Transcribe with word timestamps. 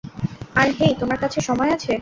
আর, 0.55 0.67
hey, 0.71 0.93
তোমায় 0.99 1.19
কাছে 1.19 1.39
সময় 1.41 1.71
আছে। 1.71 1.89